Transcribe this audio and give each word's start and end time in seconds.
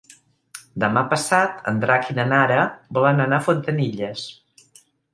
Demà 0.83 1.03
passat 1.11 1.61
en 1.73 1.77
Drac 1.85 2.11
i 2.15 2.17
na 2.21 2.27
Nara 2.33 2.65
volen 2.99 3.25
anar 3.29 3.41
a 3.43 3.49
Fontanilles. 3.53 4.29